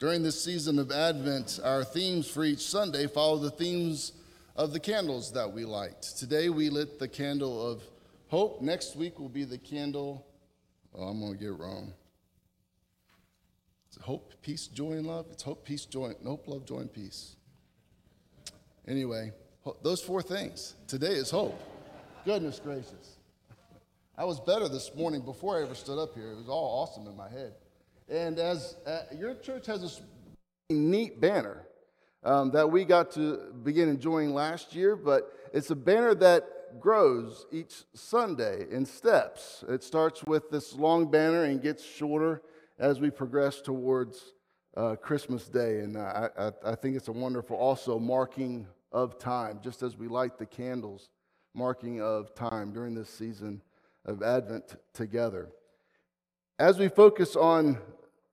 During 0.00 0.24
this 0.24 0.42
season 0.42 0.80
of 0.80 0.90
Advent, 0.90 1.60
our 1.62 1.84
themes 1.84 2.28
for 2.28 2.44
each 2.44 2.66
Sunday 2.66 3.06
follow 3.06 3.38
the 3.38 3.50
themes 3.50 4.12
of 4.56 4.72
the 4.72 4.80
candles 4.80 5.32
that 5.32 5.52
we 5.52 5.64
light. 5.64 6.02
Today 6.02 6.48
we 6.48 6.68
lit 6.68 6.98
the 6.98 7.06
candle 7.06 7.64
of 7.64 7.80
hope. 8.26 8.60
Next 8.60 8.96
week 8.96 9.20
will 9.20 9.28
be 9.28 9.44
the 9.44 9.56
candle, 9.56 10.26
oh, 10.94 11.04
I'm 11.04 11.20
going 11.20 11.32
to 11.32 11.38
get 11.38 11.56
wrong. 11.56 11.92
Is 13.88 13.96
it 13.98 14.02
hope, 14.02 14.32
peace, 14.42 14.66
joy, 14.66 14.92
and 14.92 15.06
love? 15.06 15.26
It's 15.30 15.44
hope, 15.44 15.64
peace, 15.64 15.84
joy, 15.86 16.12
hope, 16.24 16.48
love, 16.48 16.66
joy, 16.66 16.78
and 16.78 16.92
peace. 16.92 17.36
Anyway, 18.88 19.30
those 19.82 20.02
four 20.02 20.22
things. 20.22 20.74
Today 20.88 21.12
is 21.12 21.30
hope. 21.30 21.60
Goodness 22.24 22.58
gracious. 22.58 23.18
I 24.18 24.24
was 24.24 24.40
better 24.40 24.68
this 24.68 24.92
morning 24.96 25.20
before 25.20 25.58
I 25.58 25.62
ever 25.62 25.76
stood 25.76 26.02
up 26.02 26.14
here. 26.14 26.32
It 26.32 26.36
was 26.36 26.48
all 26.48 26.82
awesome 26.82 27.06
in 27.06 27.16
my 27.16 27.28
head. 27.28 27.52
And 28.08 28.38
as 28.38 28.76
uh, 28.86 29.02
your 29.16 29.34
church 29.34 29.66
has 29.66 29.80
this 29.80 30.02
neat 30.70 31.20
banner 31.20 31.66
um, 32.22 32.50
that 32.52 32.70
we 32.70 32.84
got 32.84 33.10
to 33.12 33.52
begin 33.62 33.88
enjoying 33.88 34.34
last 34.34 34.74
year, 34.74 34.96
but 34.96 35.32
it's 35.52 35.70
a 35.70 35.76
banner 35.76 36.14
that 36.16 36.80
grows 36.80 37.46
each 37.52 37.84
Sunday 37.94 38.66
in 38.70 38.84
steps. 38.84 39.64
It 39.68 39.82
starts 39.82 40.24
with 40.24 40.50
this 40.50 40.74
long 40.74 41.10
banner 41.10 41.44
and 41.44 41.62
gets 41.62 41.84
shorter 41.84 42.42
as 42.78 43.00
we 43.00 43.10
progress 43.10 43.60
towards 43.60 44.34
uh, 44.76 44.96
Christmas 44.96 45.48
Day. 45.48 45.80
And 45.80 45.96
I, 45.96 46.28
I, 46.36 46.50
I 46.64 46.74
think 46.74 46.96
it's 46.96 47.08
a 47.08 47.12
wonderful, 47.12 47.56
also, 47.56 47.98
marking 47.98 48.66
of 48.90 49.18
time, 49.18 49.60
just 49.62 49.82
as 49.82 49.96
we 49.96 50.08
light 50.08 50.38
the 50.38 50.46
candles, 50.46 51.08
marking 51.54 52.00
of 52.00 52.34
time 52.34 52.72
during 52.72 52.94
this 52.94 53.08
season 53.08 53.62
of 54.04 54.22
Advent 54.22 54.76
together. 54.92 55.48
As 56.58 56.78
we 56.78 56.88
focus 56.88 57.34
on 57.36 57.78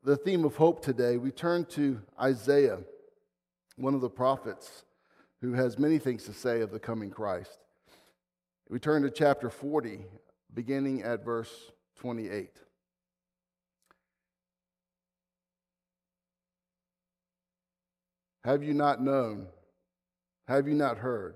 the 0.04 0.18
theme 0.18 0.46
of 0.46 0.55
hope 0.55 0.84
today, 0.84 1.18
we 1.18 1.32
turn 1.32 1.66
to 1.66 2.02
Isaiah, 2.20 2.80
one 3.76 3.94
of 3.94 4.02
the 4.02 4.09
prophets 4.09 4.84
who 5.42 5.53
has 5.53 5.78
many 5.78 6.00
things 6.00 6.23
to 6.25 6.34
say 6.34 6.62
of 6.62 6.72
the 6.72 6.80
coming 6.80 7.09
Christ. 7.09 7.58
We 8.70 8.80
turn 8.80 9.03
to 9.03 9.12
chapter 9.12 9.50
40, 9.50 10.06
beginning 10.53 11.03
at 11.03 11.23
verse 11.23 11.72
28. 12.00 12.50
Have 18.44 18.64
you 18.64 18.73
not 18.73 19.02
known? 19.02 19.47
Have 20.47 20.68
you 20.68 20.73
not 20.73 20.97
heard? 20.97 21.36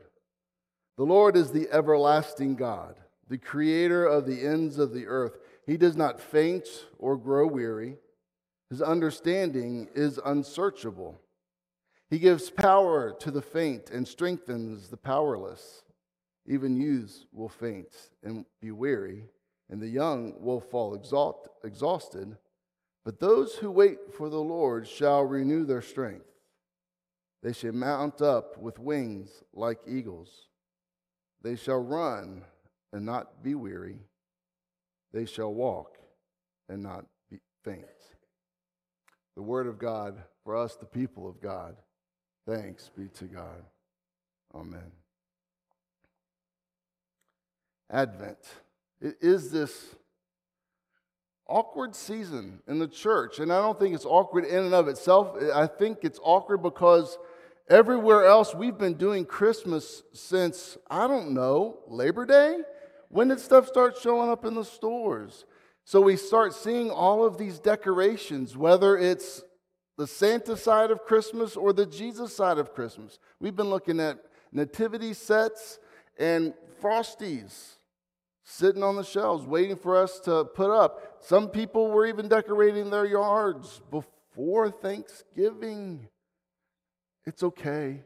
The 0.97 1.03
Lord 1.03 1.35
is 1.35 1.51
the 1.51 1.67
everlasting 1.71 2.55
God 2.55 2.95
the 3.27 3.37
creator 3.37 4.05
of 4.05 4.25
the 4.25 4.45
ends 4.45 4.77
of 4.77 4.93
the 4.93 5.07
earth. 5.07 5.39
He 5.65 5.77
does 5.77 5.95
not 5.95 6.21
faint 6.21 6.67
or 6.99 7.17
grow 7.17 7.47
weary. 7.47 7.97
His 8.75 8.81
understanding 8.81 9.87
is 9.95 10.19
unsearchable. 10.25 11.17
He 12.09 12.19
gives 12.19 12.49
power 12.49 13.15
to 13.21 13.31
the 13.31 13.41
faint 13.41 13.89
and 13.89 14.05
strengthens 14.05 14.89
the 14.89 14.97
powerless. 14.97 15.83
Even 16.45 16.75
youths 16.75 17.25
will 17.31 17.47
faint 17.47 17.87
and 18.21 18.45
be 18.59 18.71
weary, 18.71 19.29
and 19.69 19.81
the 19.81 19.87
young 19.87 20.33
will 20.41 20.59
fall 20.59 20.93
exhaust, 20.93 21.47
exhausted. 21.63 22.35
But 23.05 23.21
those 23.21 23.55
who 23.55 23.71
wait 23.71 24.13
for 24.13 24.27
the 24.27 24.41
Lord 24.41 24.89
shall 24.89 25.23
renew 25.23 25.63
their 25.63 25.81
strength. 25.81 26.27
They 27.43 27.53
shall 27.53 27.71
mount 27.71 28.21
up 28.21 28.57
with 28.57 28.77
wings 28.77 29.41
like 29.53 29.79
eagles. 29.87 30.49
They 31.41 31.55
shall 31.55 31.81
run 31.81 32.43
and 32.91 33.05
not 33.05 33.41
be 33.41 33.55
weary. 33.55 33.99
They 35.13 35.23
shall 35.23 35.53
walk 35.53 35.97
and 36.67 36.83
not 36.83 37.05
be 37.31 37.39
faint. 37.63 37.85
The 39.35 39.41
word 39.41 39.67
of 39.67 39.77
God 39.77 40.15
for 40.43 40.55
us, 40.55 40.75
the 40.75 40.85
people 40.85 41.27
of 41.27 41.41
God. 41.41 41.75
Thanks 42.47 42.89
be 42.97 43.07
to 43.15 43.25
God. 43.25 43.63
Amen. 44.53 44.91
Advent. 47.91 48.37
It 49.01 49.17
is 49.21 49.51
this 49.51 49.95
awkward 51.47 51.95
season 51.95 52.61
in 52.67 52.79
the 52.79 52.87
church. 52.87 53.39
And 53.39 53.51
I 53.51 53.61
don't 53.61 53.79
think 53.79 53.93
it's 53.95 54.05
awkward 54.05 54.45
in 54.45 54.63
and 54.63 54.73
of 54.73 54.87
itself. 54.87 55.35
I 55.53 55.67
think 55.67 55.99
it's 56.03 56.19
awkward 56.23 56.59
because 56.59 57.17
everywhere 57.69 58.25
else 58.25 58.55
we've 58.55 58.77
been 58.77 58.95
doing 58.95 59.25
Christmas 59.25 60.03
since, 60.13 60.77
I 60.89 61.07
don't 61.07 61.33
know, 61.33 61.79
Labor 61.87 62.25
Day? 62.25 62.59
When 63.09 63.27
did 63.27 63.39
stuff 63.39 63.67
start 63.67 63.97
showing 64.01 64.29
up 64.29 64.45
in 64.45 64.55
the 64.55 64.65
stores? 64.65 65.45
So 65.85 66.01
we 66.01 66.17
start 66.17 66.53
seeing 66.53 66.89
all 66.89 67.23
of 67.23 67.37
these 67.37 67.59
decorations, 67.59 68.57
whether 68.57 68.97
it's 68.97 69.43
the 69.97 70.07
Santa 70.07 70.57
side 70.57 70.89
of 70.89 71.05
Christmas 71.05 71.55
or 71.55 71.73
the 71.73 71.85
Jesus 71.85 72.35
side 72.35 72.57
of 72.57 72.73
Christmas. 72.73 73.19
We've 73.39 73.55
been 73.55 73.69
looking 73.69 73.99
at 73.99 74.17
nativity 74.51 75.13
sets 75.13 75.77
and 76.17 76.55
frosties 76.81 77.75
sitting 78.43 78.81
on 78.81 78.95
the 78.95 79.03
shelves 79.03 79.45
waiting 79.45 79.75
for 79.75 79.95
us 79.95 80.19
to 80.21 80.45
put 80.45 80.71
up. 80.71 81.17
Some 81.21 81.49
people 81.49 81.91
were 81.91 82.07
even 82.07 82.27
decorating 82.27 82.89
their 82.89 83.05
yards 83.05 83.81
before 83.91 84.71
Thanksgiving. 84.71 86.07
It's 87.25 87.43
okay. 87.43 88.01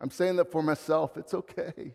I'm 0.00 0.10
saying 0.10 0.36
that 0.36 0.50
for 0.50 0.62
myself. 0.62 1.16
It's 1.16 1.34
okay. 1.34 1.94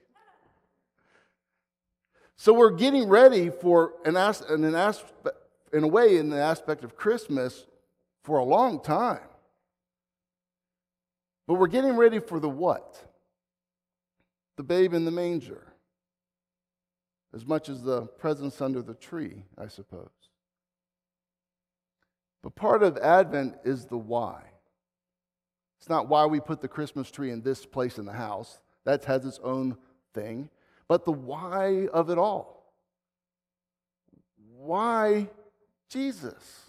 So 2.38 2.54
we're 2.54 2.72
getting 2.72 3.10
ready 3.10 3.50
for 3.50 3.94
an, 4.06 4.16
as, 4.16 4.42
an 4.42 4.64
aspect, 4.76 5.36
in 5.74 5.84
a 5.84 5.88
way, 5.88 6.18
in 6.18 6.30
the 6.30 6.40
aspect 6.40 6.84
of 6.84 6.96
Christmas 6.96 7.66
for 8.24 8.38
a 8.38 8.44
long 8.44 8.80
time. 8.80 9.20
But 11.48 11.56
we're 11.56 11.68
getting 11.68 11.96
ready 11.96 12.20
for 12.20 12.40
the 12.40 12.50
what? 12.50 13.04
The 14.56 14.64
babe 14.64 14.94
in 14.94 15.04
the 15.04 15.12
manger. 15.12 15.74
As 17.34 17.46
much 17.46 17.70
as 17.70 17.82
the 17.82 18.04
presents 18.04 18.62
under 18.62 18.82
the 18.82 18.94
tree, 18.94 19.44
I 19.58 19.68
suppose. 19.68 20.10
But 22.44 22.56
part 22.56 22.84
of 22.84 22.98
Advent 22.98 23.56
is 23.66 23.86
the 23.86 23.98
why. 23.98 24.44
It's 25.80 25.90
not 25.90 26.08
why 26.08 26.26
we 26.26 26.40
put 26.40 26.62
the 26.62 26.68
Christmas 26.68 27.10
tree 27.10 27.32
in 27.32 27.42
this 27.42 27.66
place 27.66 27.98
in 27.98 28.06
the 28.06 28.14
house, 28.14 28.60
that 28.86 29.06
has 29.06 29.26
its 29.26 29.40
own 29.44 29.78
thing 30.14 30.50
but 30.88 31.06
the 31.06 31.12
why 31.12 31.88
of 31.88 32.10
it 32.10 32.18
all. 32.18 32.74
Why 34.58 35.30
Jesus? 35.90 36.64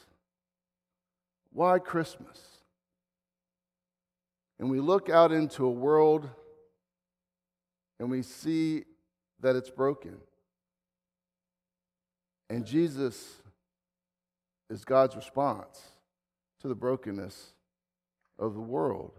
Why 1.53 1.79
Christmas? 1.79 2.39
And 4.59 4.71
we 4.71 4.81
look 4.81 5.09
out 5.09 5.33
into 5.33 5.65
a 5.65 5.71
world 5.71 6.29
and 8.01 8.11
we 8.11 8.23
see 8.23 8.85
that 9.41 9.57
it's 9.57 9.71
broken. 9.71 10.19
And 12.51 12.65
Jesus 12.65 13.43
is 14.71 14.85
God's 14.85 15.17
response 15.17 15.81
to 16.61 16.69
the 16.69 16.75
brokenness 16.75 17.53
of 18.39 18.55
the 18.55 18.61
world. 18.61 19.13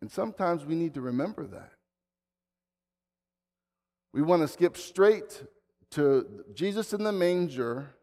And 0.00 0.10
sometimes 0.10 0.64
we 0.64 0.74
need 0.74 0.94
to 0.94 1.00
remember 1.00 1.46
that. 1.46 1.72
We 4.12 4.22
want 4.22 4.42
to 4.42 4.48
skip 4.48 4.76
straight 4.76 5.42
to 5.90 6.44
Jesus 6.54 6.92
in 6.92 7.04
the 7.04 7.12
manger 7.12 7.94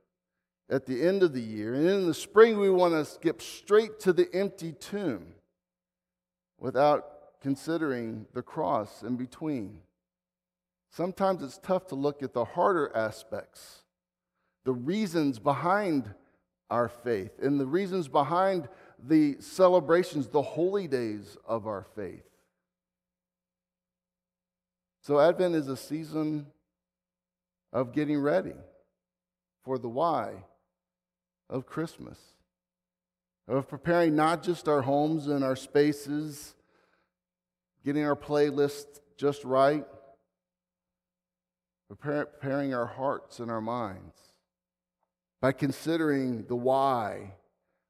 at 0.70 0.86
the 0.86 1.06
end 1.06 1.24
of 1.24 1.34
the 1.34 1.42
year. 1.42 1.74
And 1.74 1.88
in 1.88 2.08
the 2.08 2.14
spring, 2.14 2.60
we 2.60 2.70
want 2.70 2.94
to 2.94 3.06
skip 3.06 3.42
straight 3.42 4.00
to 4.02 4.14
the 4.14 4.28
empty 4.34 4.74
tomb 4.74 5.34
without 6.60 7.42
considering 7.42 8.26
the 8.34 8.42
cross 8.42 9.04
in 9.04 9.16
between. 9.16 9.80
Sometimes 10.90 11.44
it's 11.44 11.58
tough 11.58 11.88
to 11.88 11.96
look 11.96 12.24
at 12.24 12.34
the 12.34 12.46
harder 12.46 12.92
aspects, 12.96 13.84
the 14.64 14.74
reasons 14.74 15.40
behind 15.40 16.14
our 16.70 16.88
faith, 16.88 17.32
and 17.42 17.60
the 17.60 17.66
reasons 17.66 18.08
behind 18.08 18.68
the 19.08 19.36
celebrations, 19.40 20.28
the 20.28 20.42
holy 20.42 20.88
days 20.88 21.38
of 21.46 21.68
our 21.68 21.86
faith. 21.96 22.24
So, 25.06 25.20
Advent 25.20 25.54
is 25.54 25.68
a 25.68 25.78
season 25.78 26.48
of 27.72 27.94
getting 27.94 28.20
ready 28.20 28.56
for 29.64 29.78
the 29.78 29.88
why 29.88 30.46
of 31.48 31.68
Christmas, 31.68 32.18
of 33.48 33.68
preparing 33.70 34.16
not 34.16 34.42
just 34.42 34.68
our 34.68 34.82
homes 34.82 35.28
and 35.28 35.44
our 35.44 35.56
spaces, 35.56 36.56
getting 37.84 38.04
our 38.04 38.16
playlist 38.16 39.00
just 39.16 39.44
right, 39.44 39.86
preparing 42.00 42.74
our 42.74 42.88
hearts 42.88 43.40
and 43.40 43.52
our 43.52 43.62
minds 43.62 44.18
by 45.40 45.52
considering 45.52 46.46
the 46.48 46.56
why 46.56 47.36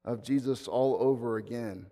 of 0.04 0.22
Jesus 0.22 0.68
all 0.68 0.98
over 1.00 1.38
again. 1.38 1.86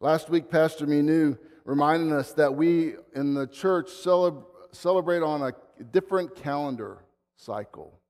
Last 0.00 0.28
week, 0.28 0.50
Pastor 0.50 0.84
Minu 0.84 1.38
reminding 1.66 2.12
us 2.12 2.32
that 2.32 2.54
we 2.54 2.94
in 3.14 3.34
the 3.34 3.46
church 3.46 3.90
celebrate 3.90 5.22
on 5.22 5.42
a 5.42 5.52
different 5.90 6.34
calendar 6.36 7.04
cycle. 7.34 8.00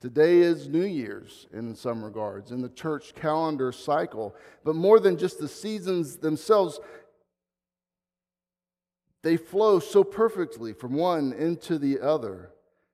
Today 0.00 0.38
is 0.38 0.68
New 0.68 0.84
Year's 0.84 1.46
in 1.52 1.74
some 1.76 2.02
regards, 2.02 2.50
in 2.50 2.62
the 2.62 2.68
church 2.68 3.14
calendar 3.14 3.70
cycle. 3.70 4.34
But 4.64 4.74
more 4.74 4.98
than 4.98 5.16
just 5.16 5.38
the 5.38 5.48
seasons 5.48 6.16
themselves, 6.16 6.80
they 9.22 9.36
flow 9.36 9.78
so 9.78 10.02
perfectly 10.02 10.72
from 10.72 10.94
one 10.94 11.32
into 11.32 11.78
the 11.78 12.00
other 12.00 12.50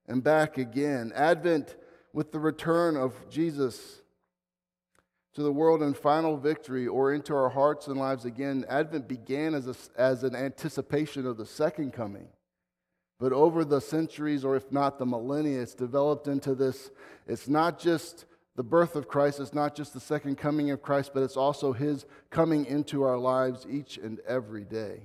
and 0.06 0.22
back 0.22 0.58
again. 0.58 1.12
Advent 1.14 1.74
with 2.12 2.32
the 2.32 2.40
return 2.40 2.96
of 2.96 3.30
Jesus 3.30 4.02
to 5.36 5.42
the 5.42 5.52
world 5.52 5.82
in 5.82 5.92
final 5.92 6.38
victory 6.38 6.86
or 6.86 7.12
into 7.12 7.34
our 7.34 7.50
hearts 7.50 7.88
and 7.88 7.98
lives 7.98 8.24
again. 8.24 8.64
Advent 8.70 9.06
began 9.06 9.54
as, 9.54 9.68
a, 9.68 9.74
as 10.00 10.24
an 10.24 10.34
anticipation 10.34 11.26
of 11.26 11.36
the 11.36 11.44
second 11.44 11.92
coming. 11.92 12.26
But 13.20 13.34
over 13.34 13.62
the 13.62 13.82
centuries, 13.82 14.46
or 14.46 14.56
if 14.56 14.72
not 14.72 14.98
the 14.98 15.04
millennia, 15.04 15.60
it's 15.60 15.74
developed 15.74 16.26
into 16.26 16.54
this. 16.54 16.90
It's 17.26 17.48
not 17.48 17.78
just 17.78 18.24
the 18.56 18.62
birth 18.62 18.96
of 18.96 19.08
Christ, 19.08 19.38
it's 19.38 19.52
not 19.52 19.76
just 19.76 19.92
the 19.92 20.00
second 20.00 20.38
coming 20.38 20.70
of 20.70 20.80
Christ, 20.80 21.10
but 21.12 21.22
it's 21.22 21.36
also 21.36 21.74
his 21.74 22.06
coming 22.30 22.64
into 22.64 23.02
our 23.02 23.18
lives 23.18 23.66
each 23.68 23.98
and 23.98 24.20
every 24.26 24.64
day. 24.64 25.02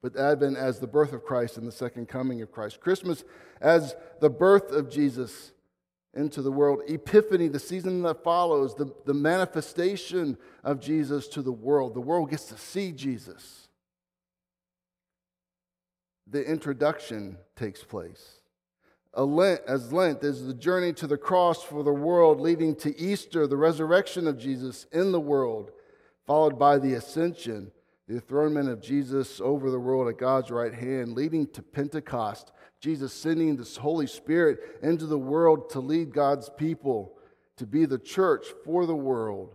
But 0.00 0.16
Advent 0.16 0.56
as 0.56 0.78
the 0.78 0.86
birth 0.86 1.12
of 1.12 1.24
Christ 1.24 1.58
and 1.58 1.66
the 1.66 1.72
second 1.72 2.06
coming 2.08 2.40
of 2.40 2.52
Christ. 2.52 2.80
Christmas 2.80 3.24
as 3.60 3.96
the 4.20 4.30
birth 4.30 4.70
of 4.70 4.88
Jesus 4.88 5.50
into 6.14 6.42
the 6.42 6.52
world. 6.52 6.82
Epiphany, 6.88 7.48
the 7.48 7.58
season 7.58 8.02
that 8.02 8.22
follows, 8.22 8.74
the, 8.74 8.92
the 9.04 9.14
manifestation 9.14 10.36
of 10.62 10.80
Jesus 10.80 11.28
to 11.28 11.42
the 11.42 11.52
world. 11.52 11.94
The 11.94 12.00
world 12.00 12.30
gets 12.30 12.44
to 12.46 12.58
see 12.58 12.92
Jesus 12.92 13.64
the 16.34 16.44
introduction 16.44 17.38
takes 17.56 17.84
place. 17.84 18.40
A 19.14 19.24
Lent, 19.24 19.60
as 19.68 19.92
Lent 19.92 20.24
is 20.24 20.46
the 20.46 20.54
journey 20.54 20.92
to 20.94 21.06
the 21.06 21.16
cross 21.16 21.62
for 21.62 21.84
the 21.84 21.92
world, 21.92 22.40
leading 22.40 22.74
to 22.76 22.98
Easter, 22.98 23.46
the 23.46 23.56
resurrection 23.56 24.26
of 24.26 24.38
Jesus 24.38 24.86
in 24.90 25.12
the 25.12 25.20
world, 25.20 25.70
followed 26.26 26.58
by 26.58 26.78
the 26.78 26.94
ascension, 26.94 27.70
the 28.08 28.14
enthronement 28.14 28.68
of 28.68 28.82
Jesus 28.82 29.40
over 29.40 29.70
the 29.70 29.78
world 29.78 30.08
at 30.08 30.18
God's 30.18 30.50
right 30.50 30.74
hand, 30.74 31.14
leading 31.14 31.46
to 31.48 31.62
Pentecost, 31.62 32.50
Jesus 32.84 33.14
sending 33.14 33.56
the 33.56 33.80
Holy 33.80 34.06
Spirit 34.06 34.58
into 34.82 35.06
the 35.06 35.18
world 35.18 35.70
to 35.70 35.80
lead 35.80 36.12
God's 36.12 36.50
people, 36.50 37.16
to 37.56 37.66
be 37.66 37.86
the 37.86 37.98
church 37.98 38.44
for 38.62 38.84
the 38.84 38.94
world, 38.94 39.54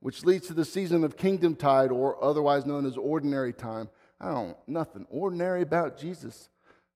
which 0.00 0.24
leads 0.24 0.48
to 0.48 0.54
the 0.54 0.64
season 0.64 1.04
of 1.04 1.16
Kingdom 1.16 1.54
Tide, 1.54 1.92
or 1.92 2.22
otherwise 2.22 2.66
known 2.66 2.84
as 2.84 2.96
Ordinary 2.96 3.52
Time 3.52 3.88
I 4.20 4.32
don't 4.32 4.56
nothing 4.66 5.06
ordinary 5.08 5.62
about 5.62 5.96
Jesus. 5.96 6.48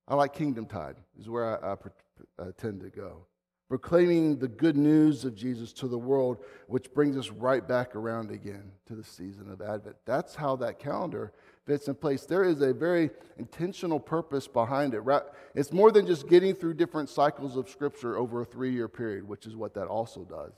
I 0.08 0.16
like 0.16 0.32
Kingdom 0.32 0.66
Tide 0.66 0.96
is 1.16 1.28
where 1.28 1.62
I, 1.64 1.72
I, 1.72 1.75
I 1.75 2.42
uh, 2.42 2.52
tend 2.56 2.80
to 2.80 2.88
go. 2.88 3.26
Proclaiming 3.69 4.38
the 4.38 4.49
good 4.49 4.79
news 4.79 5.26
of 5.26 5.35
Jesus 5.35 5.75
to 5.75 5.88
the 5.88 5.99
world, 5.99 6.38
which 6.69 6.93
brings 6.94 7.19
us 7.19 7.31
right 7.31 7.67
back 7.67 7.94
around 7.94 8.31
again 8.31 8.73
to 8.87 8.94
the 8.94 9.05
season 9.05 9.50
of 9.50 9.61
Advent. 9.61 9.97
That's 10.06 10.35
how 10.35 10.56
that 10.56 10.79
calendar 10.79 11.35
fits 11.67 11.87
in 11.87 11.94
place. 11.94 12.25
There 12.25 12.44
is 12.44 12.62
a 12.62 12.73
very 12.73 13.11
intentional 13.37 14.00
purpose 14.00 14.49
behind 14.49 14.94
it. 14.94 15.03
It's 15.55 15.70
more 15.70 15.93
than 15.93 16.06
just 16.06 16.29
getting 16.29 16.55
through 16.55 16.75
different 16.75 17.11
cycles 17.11 17.59
of 17.59 17.69
Scripture 17.69 18.17
over 18.17 18.41
a 18.41 18.44
three 18.47 18.73
year 18.73 18.88
period, 18.88 19.29
which 19.29 19.47
is 19.47 19.55
what 19.55 19.75
that 19.75 19.87
also 19.87 20.25
does. 20.25 20.55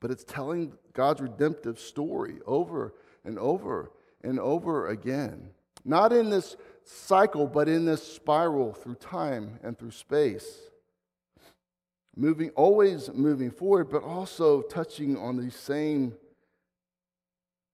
But 0.00 0.10
it's 0.10 0.24
telling 0.24 0.72
God's 0.92 1.20
redemptive 1.20 1.78
story 1.78 2.40
over 2.44 2.94
and 3.24 3.38
over 3.38 3.92
and 4.24 4.40
over 4.40 4.88
again. 4.88 5.50
Not 5.84 6.12
in 6.12 6.30
this 6.30 6.56
cycle, 6.84 7.46
but 7.46 7.68
in 7.68 7.84
this 7.84 8.02
spiral 8.02 8.72
through 8.72 8.96
time 8.96 9.60
and 9.62 9.78
through 9.78 9.92
space. 9.92 10.58
Moving, 12.14 12.50
always 12.50 13.10
moving 13.12 13.50
forward, 13.50 13.88
but 13.90 14.02
also 14.02 14.62
touching 14.62 15.16
on 15.16 15.38
these 15.38 15.56
same 15.56 16.14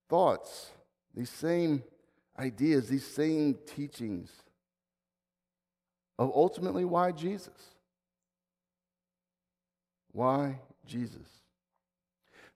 thoughts, 0.09 0.71
these 1.15 1.31
same 1.31 1.83
ideas, 2.39 2.89
these 2.89 3.07
same 3.07 3.59
teachings 3.67 4.31
of 6.19 6.33
ultimately 6.35 6.85
why 6.85 7.13
Jesus? 7.13 7.75
Why 10.13 10.61
Jesus? 10.87 11.27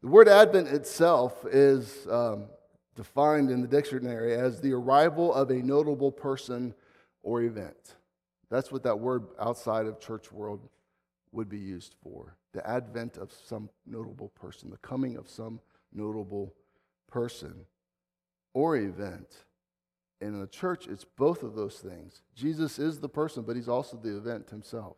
The 0.02 0.08
word 0.08 0.28
Advent 0.28 0.68
itself 0.68 1.44
is 1.46 2.06
um, 2.10 2.46
defined 2.96 3.50
in 3.50 3.60
the 3.60 3.68
dictionary 3.68 4.34
as 4.34 4.60
the 4.60 4.72
arrival 4.72 5.32
of 5.32 5.50
a 5.50 5.62
notable 5.62 6.10
person 6.10 6.74
or 7.22 7.42
event. 7.42 7.96
That's 8.50 8.72
what 8.72 8.82
that 8.82 8.98
word 8.98 9.26
outside 9.40 9.86
of 9.86 10.00
church 10.00 10.32
world 10.32 10.68
would 11.32 11.48
be 11.48 11.58
used 11.58 11.94
for. 12.02 12.36
The 12.52 12.66
advent 12.68 13.16
of 13.16 13.32
some 13.46 13.70
notable 13.86 14.28
person, 14.28 14.70
the 14.70 14.76
coming 14.78 15.16
of 15.16 15.28
some 15.28 15.60
notable 15.92 16.54
person 17.10 17.66
or 18.54 18.76
event. 18.76 19.44
And 20.20 20.34
in 20.34 20.40
the 20.40 20.46
church, 20.46 20.86
it's 20.86 21.04
both 21.04 21.42
of 21.42 21.54
those 21.54 21.76
things. 21.76 22.22
Jesus 22.34 22.78
is 22.78 23.00
the 23.00 23.08
person, 23.08 23.42
but 23.42 23.56
he's 23.56 23.68
also 23.68 23.96
the 23.96 24.16
event 24.16 24.50
himself. 24.50 24.96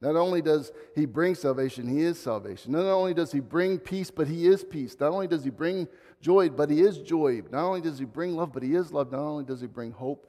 Not 0.00 0.16
only 0.16 0.42
does 0.42 0.72
he 0.96 1.06
bring 1.06 1.36
salvation, 1.36 1.86
he 1.86 2.02
is 2.02 2.18
salvation. 2.18 2.72
Not 2.72 2.86
only 2.86 3.14
does 3.14 3.30
he 3.30 3.38
bring 3.38 3.78
peace, 3.78 4.10
but 4.10 4.26
he 4.26 4.48
is 4.48 4.64
peace. 4.64 4.96
Not 4.98 5.12
only 5.12 5.28
does 5.28 5.44
he 5.44 5.50
bring 5.50 5.86
joy, 6.20 6.48
but 6.48 6.70
he 6.70 6.80
is 6.80 6.98
joy. 6.98 7.42
Not 7.52 7.64
only 7.64 7.80
does 7.80 8.00
he 8.00 8.04
bring 8.04 8.34
love, 8.34 8.52
but 8.52 8.64
he 8.64 8.74
is 8.74 8.90
love. 8.90 9.12
Not 9.12 9.20
only 9.20 9.44
does 9.44 9.60
he 9.60 9.68
bring 9.68 9.92
hope, 9.92 10.26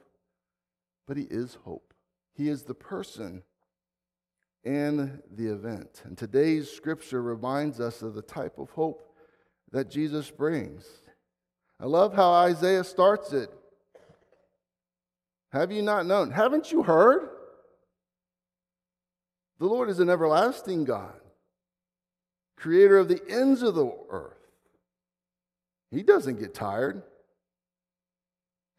but 1.07 1.17
he 1.17 1.23
is 1.23 1.57
hope. 1.65 1.93
He 2.35 2.49
is 2.49 2.63
the 2.63 2.75
person 2.75 3.41
and 4.65 5.21
the 5.31 5.47
event. 5.47 6.01
And 6.05 6.17
today's 6.17 6.71
scripture 6.71 7.21
reminds 7.21 7.79
us 7.79 8.01
of 8.01 8.13
the 8.13 8.21
type 8.21 8.57
of 8.57 8.69
hope 8.71 9.01
that 9.71 9.89
Jesus 9.89 10.29
brings. 10.31 10.87
I 11.79 11.85
love 11.85 12.13
how 12.13 12.31
Isaiah 12.31 12.83
starts 12.83 13.33
it. 13.33 13.49
Have 15.51 15.71
you 15.71 15.81
not 15.81 16.05
known? 16.05 16.31
Haven't 16.31 16.71
you 16.71 16.83
heard? 16.83 17.29
The 19.59 19.65
Lord 19.65 19.89
is 19.89 19.99
an 19.99 20.09
everlasting 20.09 20.83
God, 20.83 21.19
creator 22.57 22.97
of 22.97 23.07
the 23.07 23.21
ends 23.29 23.61
of 23.61 23.75
the 23.75 23.91
earth. 24.09 24.37
He 25.91 26.03
doesn't 26.03 26.39
get 26.39 26.53
tired. 26.53 27.03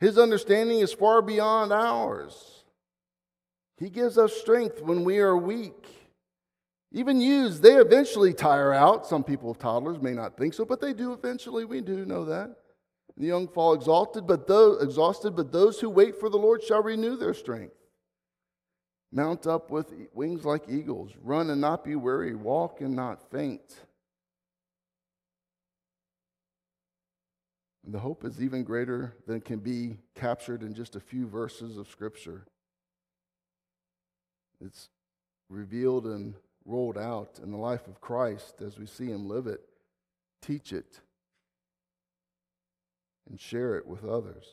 His 0.00 0.18
understanding 0.18 0.80
is 0.80 0.92
far 0.92 1.22
beyond 1.22 1.72
ours. 1.72 2.63
He 3.76 3.90
gives 3.90 4.18
us 4.18 4.32
strength 4.32 4.80
when 4.80 5.04
we 5.04 5.18
are 5.18 5.36
weak. 5.36 5.86
Even 6.92 7.20
youths, 7.20 7.58
they 7.58 7.74
eventually 7.74 8.32
tire 8.32 8.72
out. 8.72 9.06
Some 9.06 9.24
people, 9.24 9.52
toddlers, 9.52 10.00
may 10.00 10.12
not 10.12 10.36
think 10.36 10.54
so, 10.54 10.64
but 10.64 10.80
they 10.80 10.92
do 10.92 11.12
eventually. 11.12 11.64
We 11.64 11.80
do 11.80 12.06
know 12.06 12.24
that. 12.26 12.54
The 13.16 13.26
young 13.26 13.48
fall 13.48 13.74
exalted, 13.74 14.26
but 14.26 14.46
those, 14.46 14.82
exhausted, 14.82 15.34
but 15.34 15.50
those 15.50 15.80
who 15.80 15.90
wait 15.90 16.18
for 16.18 16.28
the 16.28 16.36
Lord 16.36 16.62
shall 16.62 16.82
renew 16.82 17.16
their 17.16 17.34
strength. 17.34 17.74
Mount 19.12 19.46
up 19.46 19.70
with 19.70 19.92
wings 20.12 20.44
like 20.44 20.68
eagles. 20.68 21.12
Run 21.22 21.50
and 21.50 21.60
not 21.60 21.84
be 21.84 21.94
weary. 21.94 22.34
Walk 22.34 22.80
and 22.80 22.96
not 22.96 23.30
faint. 23.30 23.62
And 27.84 27.94
the 27.94 28.00
hope 28.00 28.24
is 28.24 28.42
even 28.42 28.64
greater 28.64 29.16
than 29.26 29.40
can 29.40 29.58
be 29.58 29.98
captured 30.14 30.62
in 30.62 30.74
just 30.74 30.96
a 30.96 31.00
few 31.00 31.28
verses 31.28 31.76
of 31.76 31.88
Scripture. 31.88 32.46
It's 34.64 34.88
revealed 35.50 36.06
and 36.06 36.34
rolled 36.64 36.96
out 36.96 37.38
in 37.42 37.50
the 37.50 37.58
life 37.58 37.86
of 37.86 38.00
Christ 38.00 38.62
as 38.62 38.78
we 38.78 38.86
see 38.86 39.06
him 39.06 39.28
live 39.28 39.46
it, 39.46 39.60
teach 40.40 40.72
it, 40.72 41.00
and 43.28 43.38
share 43.38 43.76
it 43.76 43.86
with 43.86 44.04
others. 44.04 44.46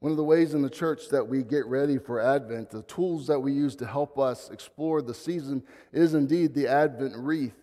One 0.00 0.10
of 0.10 0.16
the 0.16 0.24
ways 0.24 0.54
in 0.54 0.62
the 0.62 0.70
church 0.70 1.08
that 1.10 1.26
we 1.26 1.42
get 1.42 1.66
ready 1.66 1.98
for 1.98 2.20
Advent, 2.20 2.70
the 2.70 2.82
tools 2.82 3.26
that 3.26 3.40
we 3.40 3.52
use 3.52 3.74
to 3.76 3.86
help 3.86 4.18
us 4.18 4.50
explore 4.50 5.02
the 5.02 5.14
season, 5.14 5.62
is 5.92 6.14
indeed 6.14 6.54
the 6.54 6.68
Advent 6.68 7.14
wreath. 7.16 7.56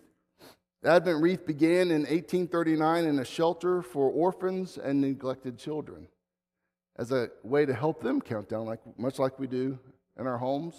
The 0.82 0.90
Advent 0.90 1.22
wreath 1.22 1.46
began 1.46 1.90
in 1.90 2.02
1839 2.02 3.04
in 3.04 3.18
a 3.18 3.24
shelter 3.24 3.82
for 3.82 4.10
orphans 4.10 4.76
and 4.76 5.00
neglected 5.00 5.58
children 5.58 6.08
as 6.96 7.10
a 7.12 7.28
way 7.42 7.66
to 7.66 7.74
help 7.74 8.02
them 8.02 8.20
count 8.20 8.48
down, 8.48 8.66
like, 8.66 8.80
much 8.98 9.18
like 9.18 9.38
we 9.38 9.46
do 9.46 9.78
in 10.18 10.26
our 10.26 10.38
homes. 10.38 10.74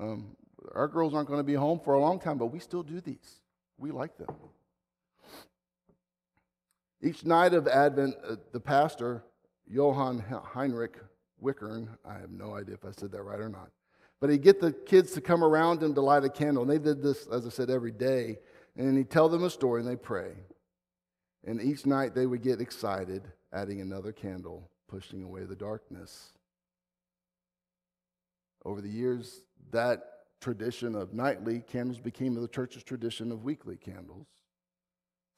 Um, 0.00 0.36
our 0.74 0.88
girls 0.88 1.14
aren't 1.14 1.28
going 1.28 1.40
to 1.40 1.44
be 1.44 1.54
home 1.54 1.80
for 1.84 1.94
a 1.94 2.00
long 2.00 2.18
time, 2.18 2.38
but 2.38 2.46
we 2.46 2.58
still 2.58 2.82
do 2.82 3.00
these. 3.00 3.40
We 3.78 3.90
like 3.90 4.16
them. 4.18 4.28
Each 7.00 7.24
night 7.24 7.52
of 7.52 7.66
Advent, 7.66 8.14
uh, 8.28 8.36
the 8.52 8.60
pastor 8.60 9.24
Johann 9.66 10.20
Heinrich 10.20 10.98
Wichern. 11.42 11.88
I 12.04 12.14
have 12.14 12.30
no 12.30 12.54
idea 12.54 12.74
if 12.74 12.84
I 12.84 12.92
said 12.92 13.10
that 13.12 13.22
right 13.22 13.40
or 13.40 13.48
not. 13.48 13.70
But 14.20 14.30
he'd 14.30 14.42
get 14.42 14.60
the 14.60 14.72
kids 14.72 15.12
to 15.12 15.20
come 15.20 15.42
around 15.42 15.82
him 15.82 15.94
to 15.94 16.00
light 16.00 16.24
a 16.24 16.28
candle. 16.28 16.62
And 16.62 16.70
they 16.70 16.78
did 16.78 17.02
this, 17.02 17.26
as 17.26 17.44
I 17.44 17.48
said, 17.48 17.70
every 17.70 17.90
day. 17.90 18.38
And 18.76 18.96
he'd 18.96 19.10
tell 19.10 19.28
them 19.28 19.42
a 19.42 19.50
story 19.50 19.80
and 19.80 19.90
they 19.90 19.96
pray. 19.96 20.30
And 21.44 21.60
each 21.60 21.86
night 21.86 22.14
they 22.14 22.26
would 22.26 22.42
get 22.42 22.60
excited, 22.60 23.22
adding 23.52 23.80
another 23.80 24.12
candle, 24.12 24.70
pushing 24.92 25.22
away 25.22 25.44
the 25.44 25.56
darkness. 25.56 26.32
Over 28.62 28.82
the 28.82 28.90
years, 28.90 29.40
that 29.70 30.02
tradition 30.42 30.94
of 30.94 31.14
nightly 31.14 31.60
candles 31.60 31.98
became 31.98 32.34
the 32.34 32.46
church's 32.46 32.84
tradition 32.84 33.32
of 33.32 33.42
weekly 33.42 33.78
candles. 33.78 34.26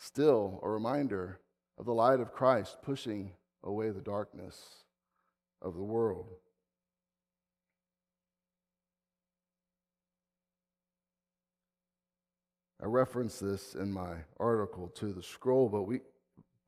Still, 0.00 0.58
a 0.64 0.68
reminder 0.68 1.38
of 1.78 1.86
the 1.86 1.94
light 1.94 2.18
of 2.18 2.32
Christ 2.32 2.78
pushing 2.82 3.30
away 3.62 3.90
the 3.90 4.00
darkness 4.00 4.60
of 5.62 5.76
the 5.76 5.84
world. 5.84 6.30
I 12.82 12.86
reference 12.86 13.38
this 13.38 13.76
in 13.76 13.92
my 13.92 14.16
article 14.40 14.88
to 14.96 15.12
the 15.12 15.22
scroll, 15.22 15.68
but 15.68 15.82
we 15.82 16.00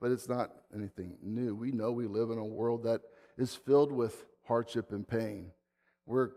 but 0.01 0.11
it's 0.11 0.29
not 0.29 0.51
anything 0.75 1.17
new. 1.23 1.55
We 1.55 1.73
know 1.73 1.93
we 1.93 2.07
live 2.07 2.31
in 2.31 2.39
a 2.39 2.45
world 2.45 2.85
that 2.85 3.03
is 3.39 3.55
filled 3.55 3.93
with 3.93 4.25
hardship 4.47 4.93
and 4.93 5.07
pain. 5.07 5.51
We're 6.07 6.31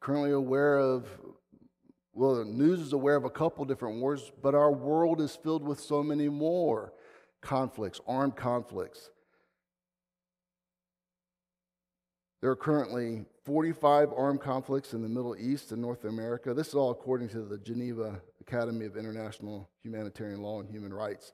currently 0.00 0.32
aware 0.32 0.78
of 0.78 1.06
well, 2.12 2.34
the 2.34 2.44
news 2.44 2.80
is 2.80 2.92
aware 2.92 3.14
of 3.14 3.24
a 3.24 3.30
couple 3.30 3.64
different 3.64 4.00
wars, 4.00 4.32
but 4.42 4.54
our 4.54 4.72
world 4.72 5.20
is 5.20 5.36
filled 5.36 5.62
with 5.62 5.78
so 5.78 6.02
many 6.02 6.28
more 6.28 6.92
conflicts, 7.40 8.00
armed 8.06 8.36
conflicts. 8.36 9.10
There 12.40 12.50
are 12.50 12.56
currently 12.56 13.26
45 13.44 14.12
armed 14.16 14.40
conflicts 14.40 14.92
in 14.92 15.02
the 15.02 15.08
Middle 15.08 15.36
East 15.36 15.72
and 15.72 15.80
North 15.80 16.04
America. 16.04 16.54
This 16.54 16.68
is 16.68 16.74
all 16.74 16.90
according 16.90 17.28
to 17.30 17.42
the 17.42 17.58
Geneva 17.58 18.20
Academy 18.40 18.86
of 18.86 18.96
International 18.96 19.68
Humanitarian 19.82 20.42
Law 20.42 20.60
and 20.60 20.68
Human 20.68 20.92
Rights, 20.92 21.32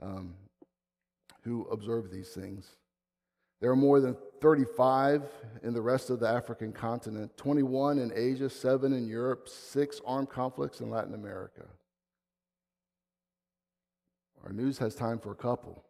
um, 0.00 0.34
who 1.44 1.66
observe 1.70 2.10
these 2.10 2.30
things. 2.30 2.76
There 3.60 3.70
are 3.70 3.76
more 3.76 4.00
than 4.00 4.16
35 4.40 5.22
in 5.62 5.74
the 5.74 5.80
rest 5.80 6.10
of 6.10 6.20
the 6.20 6.28
African 6.28 6.72
continent, 6.72 7.36
21 7.36 7.98
in 7.98 8.12
Asia, 8.14 8.50
7 8.50 8.92
in 8.92 9.06
Europe, 9.06 9.48
6 9.48 10.00
armed 10.06 10.30
conflicts 10.30 10.80
in 10.80 10.90
Latin 10.90 11.14
America. 11.14 11.66
Our 14.44 14.52
news 14.52 14.78
has 14.78 14.94
time 14.94 15.18
for 15.18 15.32
a 15.32 15.36
couple. 15.36 15.84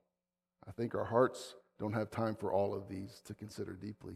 I 0.69 0.71
think 0.71 0.95
our 0.95 1.05
hearts 1.05 1.55
don't 1.81 1.95
have 1.95 2.11
time 2.11 2.37
for 2.37 2.53
all 2.53 2.75
of 2.75 2.89
these 2.89 3.21
to 3.27 3.35
consider 3.35 3.73
deeply. 3.73 4.15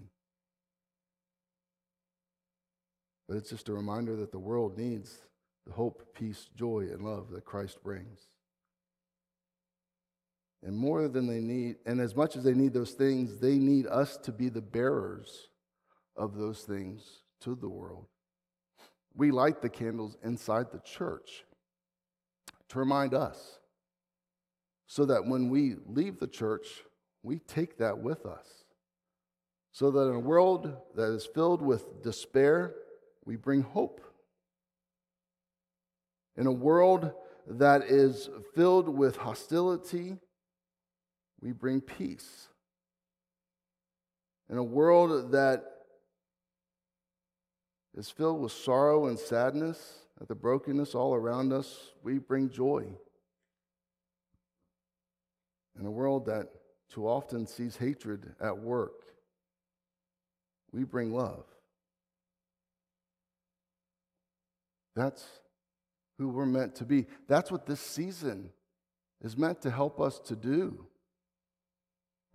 But 3.28 3.36
it's 3.36 3.50
just 3.50 3.68
a 3.68 3.74
reminder 3.74 4.16
that 4.16 4.32
the 4.32 4.38
world 4.38 4.78
needs 4.78 5.18
the 5.66 5.72
hope, 5.72 6.14
peace, 6.14 6.48
joy, 6.56 6.86
and 6.92 7.02
love 7.02 7.30
that 7.30 7.44
Christ 7.44 7.82
brings. 7.82 8.20
And 10.62 10.76
more 10.76 11.08
than 11.08 11.26
they 11.26 11.40
need, 11.40 11.76
and 11.86 12.00
as 12.00 12.16
much 12.16 12.36
as 12.36 12.42
they 12.42 12.54
need 12.54 12.72
those 12.72 12.92
things, 12.92 13.38
they 13.38 13.58
need 13.58 13.86
us 13.86 14.16
to 14.18 14.32
be 14.32 14.48
the 14.48 14.60
bearers 14.60 15.48
of 16.16 16.36
those 16.36 16.62
things 16.62 17.02
to 17.42 17.54
the 17.54 17.68
world. 17.68 18.06
We 19.14 19.30
light 19.30 19.62
the 19.62 19.68
candles 19.68 20.16
inside 20.24 20.72
the 20.72 20.80
church 20.80 21.44
to 22.68 22.78
remind 22.78 23.14
us 23.14 23.58
so 24.86 25.04
that 25.04 25.26
when 25.26 25.48
we 25.48 25.76
leave 25.86 26.18
the 26.18 26.26
church, 26.26 26.66
we 27.22 27.38
take 27.38 27.78
that 27.78 27.98
with 27.98 28.26
us. 28.26 28.64
So 29.72 29.90
that 29.90 30.08
in 30.08 30.14
a 30.16 30.20
world 30.20 30.72
that 30.96 31.12
is 31.12 31.26
filled 31.26 31.62
with 31.62 32.02
despair, 32.02 32.74
we 33.24 33.36
bring 33.36 33.62
hope. 33.62 34.00
In 36.36 36.46
a 36.46 36.52
world 36.52 37.12
that 37.46 37.82
is 37.82 38.28
filled 38.54 38.88
with 38.88 39.16
hostility, 39.16 40.18
we 41.40 41.52
bring 41.52 41.80
peace. 41.80 42.48
In 44.50 44.56
a 44.56 44.64
world 44.64 45.32
that 45.32 45.64
is 47.96 48.10
filled 48.10 48.40
with 48.40 48.52
sorrow 48.52 49.06
and 49.06 49.18
sadness, 49.18 49.98
at 50.20 50.28
the 50.28 50.34
brokenness 50.34 50.94
all 50.94 51.14
around 51.14 51.52
us, 51.52 51.92
we 52.02 52.18
bring 52.18 52.50
joy. 52.50 52.86
In 55.78 55.86
a 55.86 55.90
world 55.90 56.26
that 56.26 56.48
too 56.92 57.06
often 57.06 57.46
sees 57.46 57.76
hatred 57.76 58.34
at 58.40 58.58
work, 58.58 59.04
we 60.72 60.84
bring 60.84 61.14
love. 61.14 61.44
That's 64.96 65.24
who 66.18 66.28
we're 66.28 66.46
meant 66.46 66.74
to 66.76 66.84
be. 66.84 67.06
That's 67.28 67.52
what 67.52 67.66
this 67.66 67.80
season 67.80 68.50
is 69.22 69.36
meant 69.36 69.62
to 69.62 69.70
help 69.70 70.00
us 70.00 70.18
to 70.20 70.34
do 70.34 70.87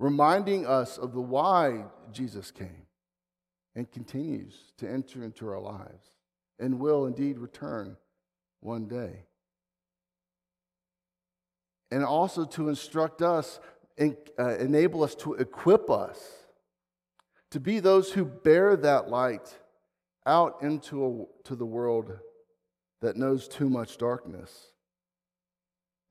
reminding 0.03 0.67
us 0.67 0.97
of 0.97 1.13
the 1.13 1.21
why 1.21 1.85
Jesus 2.11 2.51
came 2.51 2.87
and 3.73 3.89
continues 3.89 4.53
to 4.77 4.85
enter 4.85 5.23
into 5.23 5.47
our 5.47 5.61
lives 5.61 6.05
and 6.59 6.77
will 6.77 7.05
indeed 7.05 7.39
return 7.39 7.95
one 8.59 8.85
day. 8.85 9.23
And 11.89 12.03
also 12.03 12.43
to 12.43 12.67
instruct 12.67 13.21
us 13.21 13.61
and 13.97 14.17
uh, 14.37 14.57
enable 14.57 15.05
us 15.05 15.15
to 15.15 15.35
equip 15.35 15.89
us 15.89 16.19
to 17.51 17.61
be 17.61 17.79
those 17.79 18.11
who 18.11 18.25
bear 18.25 18.75
that 18.75 19.09
light 19.09 19.57
out 20.25 20.57
into 20.61 21.05
a, 21.05 21.47
to 21.47 21.55
the 21.55 21.65
world 21.65 22.11
that 22.99 23.15
knows 23.15 23.47
too 23.47 23.69
much 23.69 23.97
darkness, 23.97 24.73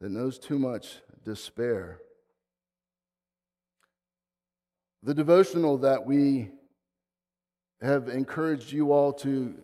that 0.00 0.10
knows 0.10 0.38
too 0.38 0.58
much 0.58 1.02
despair. 1.24 2.00
The 5.04 5.14
devotional 5.14 5.78
that 5.78 6.06
we 6.06 6.50
have 7.80 8.08
encouraged 8.08 8.70
you 8.70 8.92
all 8.92 9.12
to 9.14 9.56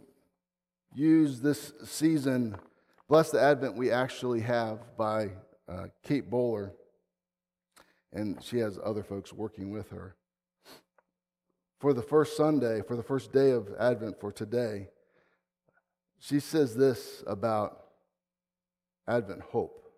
use 0.92 1.40
this 1.40 1.73
season, 1.85 2.57
Bless 3.09 3.30
the 3.30 3.40
Advent, 3.40 3.76
we 3.76 3.92
actually 3.92 4.40
have 4.40 4.97
by 4.97 5.28
uh, 5.68 5.87
Kate 6.02 6.28
Bowler, 6.28 6.73
and 8.12 8.42
she 8.42 8.59
has 8.59 8.80
other 8.85 9.04
folks 9.04 9.33
working 9.33 9.71
with 9.71 9.90
her. 9.90 10.16
For 11.78 11.92
the 11.92 12.02
first 12.02 12.37
Sunday, 12.37 12.83
for 12.83 12.97
the 12.97 13.04
first 13.04 13.33
day 13.33 13.52
of 13.52 13.68
Advent 13.78 14.18
for 14.18 14.33
today, 14.33 14.88
she 16.18 16.40
says 16.40 16.75
this 16.75 17.23
about 17.28 17.85
Advent 19.07 19.42
hope. 19.42 19.88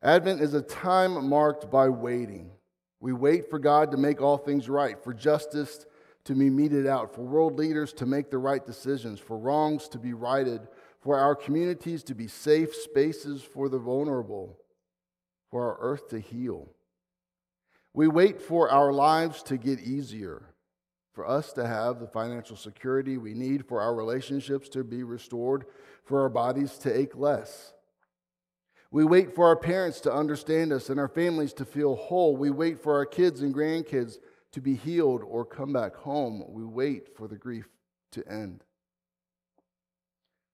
Advent 0.00 0.40
is 0.40 0.54
a 0.54 0.62
time 0.62 1.28
marked 1.28 1.72
by 1.72 1.88
waiting 1.88 2.52
we 3.00 3.12
wait 3.12 3.48
for 3.48 3.58
God 3.58 3.90
to 3.90 3.96
make 3.96 4.20
all 4.20 4.36
things 4.36 4.68
right, 4.68 5.02
for 5.02 5.14
justice 5.14 5.86
to 6.24 6.34
be 6.34 6.50
meted 6.50 6.86
out, 6.86 7.14
for 7.14 7.22
world 7.22 7.58
leaders 7.58 7.92
to 7.94 8.06
make 8.06 8.30
the 8.30 8.38
right 8.38 8.64
decisions, 8.64 9.18
for 9.18 9.38
wrongs 9.38 9.88
to 9.88 9.98
be 9.98 10.12
righted, 10.12 10.68
for 11.00 11.18
our 11.18 11.34
communities 11.34 12.02
to 12.04 12.14
be 12.14 12.28
safe 12.28 12.74
spaces 12.74 13.42
for 13.42 13.70
the 13.70 13.78
vulnerable, 13.78 14.58
for 15.50 15.64
our 15.64 15.78
earth 15.80 16.08
to 16.10 16.20
heal. 16.20 16.68
We 17.94 18.06
wait 18.06 18.40
for 18.40 18.70
our 18.70 18.92
lives 18.92 19.42
to 19.44 19.56
get 19.56 19.80
easier, 19.80 20.54
for 21.14 21.26
us 21.26 21.54
to 21.54 21.66
have 21.66 21.98
the 21.98 22.06
financial 22.06 22.56
security 22.56 23.16
we 23.16 23.32
need, 23.32 23.66
for 23.66 23.80
our 23.80 23.94
relationships 23.94 24.68
to 24.70 24.84
be 24.84 25.02
restored, 25.02 25.64
for 26.04 26.20
our 26.20 26.28
bodies 26.28 26.76
to 26.78 26.96
ache 26.96 27.16
less. 27.16 27.72
We 28.92 29.04
wait 29.04 29.34
for 29.34 29.46
our 29.46 29.56
parents 29.56 30.00
to 30.00 30.12
understand 30.12 30.72
us 30.72 30.90
and 30.90 30.98
our 30.98 31.08
families 31.08 31.52
to 31.54 31.64
feel 31.64 31.94
whole. 31.94 32.36
We 32.36 32.50
wait 32.50 32.82
for 32.82 32.96
our 32.96 33.06
kids 33.06 33.40
and 33.40 33.54
grandkids 33.54 34.18
to 34.52 34.60
be 34.60 34.74
healed 34.74 35.22
or 35.22 35.44
come 35.44 35.72
back 35.72 35.94
home. 35.94 36.42
We 36.48 36.64
wait 36.64 37.16
for 37.16 37.28
the 37.28 37.36
grief 37.36 37.68
to 38.12 38.26
end. 38.26 38.64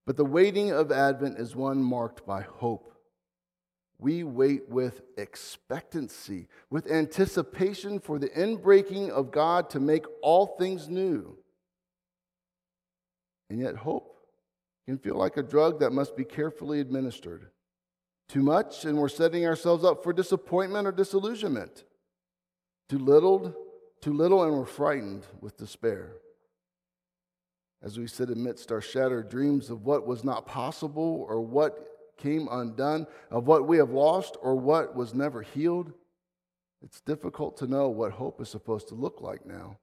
But 0.06 0.18
the 0.18 0.24
waiting 0.24 0.70
of 0.70 0.92
Advent 0.92 1.38
is 1.38 1.56
one 1.56 1.82
marked 1.82 2.26
by 2.26 2.42
hope. 2.42 2.92
We 3.98 4.22
wait 4.22 4.68
with 4.68 5.00
expectancy, 5.16 6.48
with 6.68 6.90
anticipation 6.90 7.98
for 7.98 8.18
the 8.18 8.28
inbreaking 8.28 9.08
of 9.08 9.32
God 9.32 9.70
to 9.70 9.80
make 9.80 10.04
all 10.20 10.46
things 10.58 10.88
new. 10.88 11.38
And 13.48 13.58
yet, 13.58 13.76
hope 13.76 14.18
can 14.84 14.98
feel 14.98 15.16
like 15.16 15.38
a 15.38 15.42
drug 15.42 15.80
that 15.80 15.92
must 15.92 16.14
be 16.14 16.24
carefully 16.24 16.80
administered 16.80 17.46
too 18.28 18.42
much, 18.42 18.84
and 18.84 18.98
we're 18.98 19.08
setting 19.08 19.46
ourselves 19.46 19.84
up 19.84 20.02
for 20.02 20.12
disappointment 20.12 20.86
or 20.86 20.92
disillusionment. 20.92 21.84
Too 22.88 22.98
little, 22.98 23.54
too 24.00 24.12
little, 24.12 24.42
and 24.42 24.52
we're 24.52 24.64
frightened 24.64 25.24
with 25.40 25.56
despair. 25.56 26.12
As 27.82 27.98
we 27.98 28.06
sit 28.06 28.30
amidst 28.30 28.72
our 28.72 28.80
shattered 28.80 29.28
dreams 29.28 29.70
of 29.70 29.84
what 29.84 30.06
was 30.06 30.24
not 30.24 30.46
possible 30.46 31.24
or 31.28 31.40
what 31.40 31.86
came 32.16 32.48
undone, 32.50 33.06
of 33.30 33.46
what 33.46 33.68
we 33.68 33.76
have 33.76 33.90
lost 33.90 34.36
or 34.42 34.56
what 34.56 34.96
was 34.96 35.14
never 35.14 35.42
healed, 35.42 35.92
it's 36.82 37.00
difficult 37.00 37.56
to 37.58 37.66
know 37.66 37.88
what 37.88 38.12
hope 38.12 38.40
is 38.40 38.48
supposed 38.48 38.88
to 38.88 38.94
look 38.94 39.20
like 39.20 39.46
now. 39.46 39.78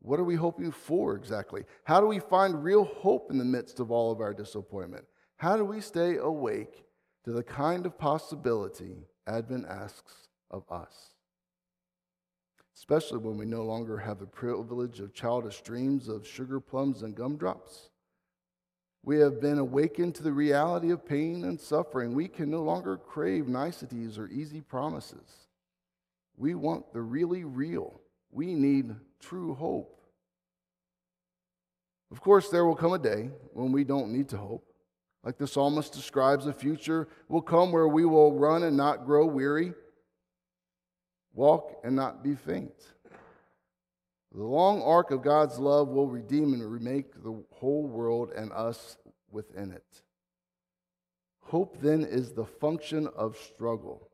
What 0.00 0.20
are 0.20 0.24
we 0.24 0.36
hoping 0.36 0.70
for 0.70 1.16
exactly? 1.16 1.64
How 1.84 2.00
do 2.00 2.06
we 2.06 2.20
find 2.20 2.62
real 2.62 2.84
hope 2.84 3.30
in 3.30 3.38
the 3.38 3.44
midst 3.44 3.80
of 3.80 3.90
all 3.90 4.12
of 4.12 4.20
our 4.20 4.32
disappointment? 4.32 5.04
How 5.36 5.56
do 5.56 5.64
we 5.64 5.80
stay 5.80 6.16
awake 6.16 6.84
to 7.24 7.32
the 7.32 7.42
kind 7.42 7.84
of 7.86 7.98
possibility 7.98 9.06
Advent 9.26 9.66
asks 9.66 10.28
of 10.50 10.64
us. 10.70 11.14
especially 12.74 13.18
when 13.18 13.36
we 13.36 13.44
no 13.44 13.64
longer 13.64 13.98
have 13.98 14.20
the 14.20 14.26
privilege 14.26 15.00
of 15.00 15.12
childish 15.12 15.62
dreams 15.62 16.06
of 16.08 16.24
sugar 16.26 16.60
plums 16.60 17.02
and 17.02 17.16
gumdrops. 17.16 17.90
We 19.02 19.18
have 19.18 19.40
been 19.40 19.58
awakened 19.58 20.14
to 20.16 20.22
the 20.22 20.32
reality 20.32 20.90
of 20.90 21.04
pain 21.04 21.44
and 21.44 21.60
suffering. 21.60 22.14
We 22.14 22.28
can 22.28 22.50
no 22.50 22.62
longer 22.62 22.96
crave 22.96 23.48
niceties 23.48 24.16
or 24.16 24.28
easy 24.28 24.60
promises. 24.60 25.48
We 26.36 26.54
want 26.54 26.92
the 26.92 27.00
really 27.02 27.42
real. 27.42 28.00
We 28.30 28.54
need 28.54 28.94
true 29.20 29.54
hope. 29.54 30.00
Of 32.12 32.20
course, 32.20 32.48
there 32.48 32.64
will 32.64 32.76
come 32.76 32.92
a 32.92 32.98
day 32.98 33.30
when 33.52 33.72
we 33.72 33.82
don't 33.82 34.12
need 34.12 34.28
to 34.28 34.36
hope. 34.36 34.67
Like 35.24 35.38
the 35.38 35.46
psalmist 35.46 35.92
describes, 35.92 36.46
a 36.46 36.52
future 36.52 37.08
will 37.28 37.42
come 37.42 37.72
where 37.72 37.88
we 37.88 38.04
will 38.04 38.32
run 38.32 38.62
and 38.62 38.76
not 38.76 39.04
grow 39.04 39.26
weary, 39.26 39.72
walk 41.34 41.80
and 41.84 41.96
not 41.96 42.22
be 42.22 42.34
faint. 42.34 42.72
The 44.32 44.44
long 44.44 44.82
arc 44.82 45.10
of 45.10 45.22
God's 45.22 45.58
love 45.58 45.88
will 45.88 46.06
redeem 46.06 46.52
and 46.52 46.70
remake 46.70 47.12
the 47.22 47.42
whole 47.50 47.86
world 47.86 48.30
and 48.36 48.52
us 48.52 48.96
within 49.30 49.72
it. 49.72 50.02
Hope 51.40 51.80
then 51.80 52.04
is 52.04 52.32
the 52.32 52.44
function 52.44 53.08
of 53.16 53.36
struggle. 53.36 54.10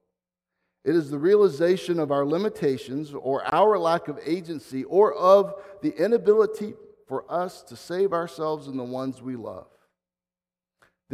It 0.85 0.95
is 0.95 1.11
the 1.11 1.19
realization 1.19 1.99
of 1.99 2.13
our 2.13 2.25
limitations 2.25 3.13
or 3.13 3.43
our 3.53 3.79
lack 3.79 4.09
of 4.09 4.21
agency 4.25 4.85
or 4.85 5.13
of 5.15 5.55
the 5.83 5.91
inability 5.97 6.75
for 7.09 7.31
us 7.31 7.63
to 7.65 7.77
save 7.77 8.13
ourselves 8.13 8.69
and 8.69 8.79
the 8.79 8.85
ones 8.85 9.21
we 9.21 9.35
love. 9.35 9.67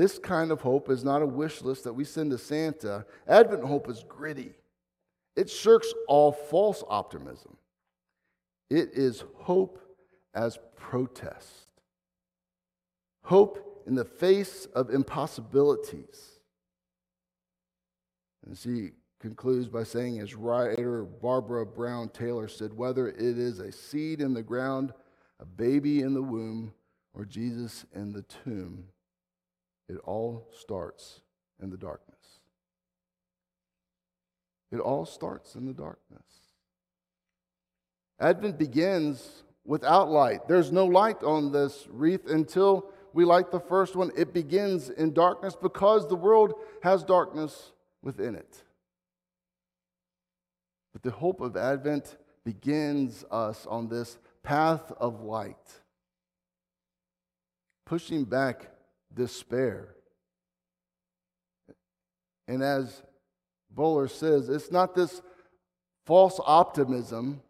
This 0.00 0.18
kind 0.18 0.50
of 0.50 0.62
hope 0.62 0.88
is 0.88 1.04
not 1.04 1.20
a 1.20 1.26
wish 1.26 1.60
list 1.60 1.84
that 1.84 1.92
we 1.92 2.04
send 2.04 2.30
to 2.30 2.38
Santa. 2.38 3.04
Advent 3.28 3.62
hope 3.62 3.86
is 3.86 4.02
gritty, 4.08 4.54
it 5.36 5.50
shirks 5.50 5.92
all 6.08 6.32
false 6.32 6.82
optimism. 6.88 7.58
It 8.70 8.92
is 8.94 9.24
hope 9.34 9.78
as 10.32 10.58
protest. 10.74 11.66
Hope 13.24 13.82
in 13.86 13.94
the 13.94 14.06
face 14.06 14.64
of 14.74 14.88
impossibilities. 14.88 16.40
And 18.46 18.56
she 18.56 18.92
concludes 19.20 19.68
by 19.68 19.82
saying, 19.82 20.18
as 20.20 20.34
writer 20.34 21.04
Barbara 21.04 21.66
Brown 21.66 22.08
Taylor 22.08 22.48
said, 22.48 22.72
whether 22.72 23.06
it 23.06 23.36
is 23.36 23.58
a 23.58 23.70
seed 23.70 24.22
in 24.22 24.32
the 24.32 24.42
ground, 24.42 24.94
a 25.40 25.44
baby 25.44 26.00
in 26.00 26.14
the 26.14 26.22
womb, 26.22 26.72
or 27.12 27.26
Jesus 27.26 27.84
in 27.94 28.14
the 28.14 28.22
tomb, 28.22 28.86
it 29.90 29.98
all 30.04 30.46
starts 30.56 31.20
in 31.60 31.68
the 31.68 31.76
darkness. 31.76 32.16
It 34.70 34.78
all 34.78 35.04
starts 35.04 35.56
in 35.56 35.66
the 35.66 35.72
darkness. 35.72 36.22
Advent 38.20 38.56
begins 38.56 39.42
without 39.64 40.08
light. 40.08 40.46
There's 40.46 40.70
no 40.70 40.86
light 40.86 41.24
on 41.24 41.50
this 41.50 41.88
wreath 41.90 42.30
until 42.30 42.92
we 43.12 43.24
light 43.24 43.50
the 43.50 43.58
first 43.58 43.96
one. 43.96 44.12
It 44.16 44.32
begins 44.32 44.90
in 44.90 45.12
darkness 45.12 45.56
because 45.60 46.06
the 46.06 46.14
world 46.14 46.54
has 46.84 47.02
darkness 47.02 47.72
within 48.00 48.36
it. 48.36 48.62
But 50.92 51.02
the 51.02 51.10
hope 51.10 51.40
of 51.40 51.56
Advent 51.56 52.16
begins 52.44 53.24
us 53.28 53.66
on 53.66 53.88
this 53.88 54.18
path 54.44 54.92
of 55.00 55.22
light, 55.22 55.56
pushing 57.84 58.24
back 58.24 58.70
despair. 59.12 59.94
And 62.48 62.62
as 62.62 63.02
Bowler 63.70 64.08
says, 64.08 64.48
it's 64.48 64.72
not 64.72 64.94
this 64.94 65.22
false 66.06 66.40
optimism 66.44 67.42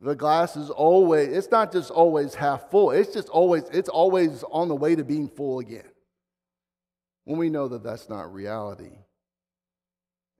the 0.00 0.14
glass 0.14 0.56
is 0.56 0.70
always, 0.70 1.28
it's 1.28 1.50
not 1.50 1.72
just 1.72 1.90
always 1.90 2.34
half 2.34 2.70
full, 2.70 2.90
it's 2.90 3.12
just 3.12 3.28
always, 3.28 3.64
it's 3.70 3.88
always 3.88 4.42
on 4.50 4.68
the 4.68 4.74
way 4.74 4.94
to 4.94 5.04
being 5.04 5.28
full 5.28 5.58
again. 5.58 5.88
When 7.24 7.38
we 7.38 7.50
know 7.50 7.68
that 7.68 7.82
that's 7.82 8.08
not 8.08 8.32
reality. 8.32 8.92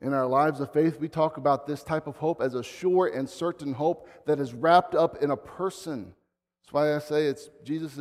In 0.01 0.15
our 0.15 0.27
lives 0.27 0.61
of 0.61 0.73
faith, 0.73 0.99
we 0.99 1.09
talk 1.09 1.37
about 1.37 1.67
this 1.67 1.83
type 1.83 2.07
of 2.07 2.17
hope 2.17 2.41
as 2.41 2.55
a 2.55 2.63
sure 2.63 3.07
and 3.07 3.29
certain 3.29 3.75
hope 3.75 4.09
that 4.25 4.41
is 4.41 4.55
wrapped 4.55 4.95
up 4.95 5.23
in 5.23 5.31
a 5.31 5.37
person. 5.37 6.15
That's 6.63 6.73
why 6.73 6.97
I 6.97 6.99
say 6.99 7.27
it's 7.27 7.51
Jesus 7.63 7.99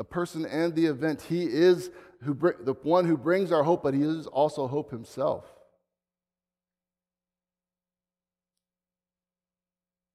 a 0.00 0.04
person 0.04 0.44
and 0.44 0.74
the 0.74 0.86
event. 0.86 1.22
He 1.22 1.44
is 1.44 1.90
who, 2.22 2.34
the 2.34 2.74
one 2.82 3.04
who 3.04 3.16
brings 3.16 3.52
our 3.52 3.62
hope, 3.62 3.84
but 3.84 3.94
he 3.94 4.02
is 4.02 4.26
also 4.26 4.66
hope 4.66 4.90
himself. 4.90 5.44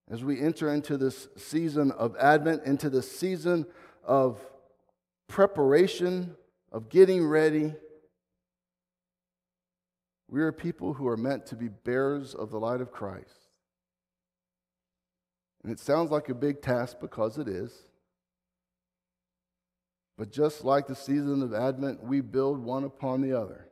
as 0.10 0.24
we 0.24 0.40
enter 0.40 0.72
into 0.74 0.98
this 0.98 1.28
season 1.36 1.92
of 1.92 2.16
Advent, 2.18 2.64
into 2.64 2.90
this 2.90 3.12
season 3.12 3.66
of 4.04 4.40
preparation, 5.28 6.36
of 6.72 6.90
getting 6.90 7.26
ready. 7.26 7.74
We 10.28 10.42
are 10.42 10.52
people 10.52 10.94
who 10.94 11.08
are 11.08 11.18
meant 11.18 11.46
to 11.48 11.56
be 11.56 11.70
bearers 11.70 12.36
of 12.36 12.52
the 12.52 12.60
light 12.60 12.82
of 12.82 12.92
Christ. 12.92 13.50
And 15.64 15.72
it 15.72 15.80
sounds 15.80 16.12
like 16.12 16.30
a 16.30 16.36
big 16.36 16.62
task 16.62 16.98
because 17.02 17.38
it 17.40 17.48
is. 17.48 17.72
But 20.18 20.32
just 20.32 20.64
like 20.64 20.88
the 20.88 20.96
season 20.96 21.42
of 21.42 21.54
Advent, 21.54 22.04
we 22.04 22.22
build 22.22 22.60
one 22.60 22.84
upon 22.84 23.22
the 23.22 23.34
other. 23.34 23.68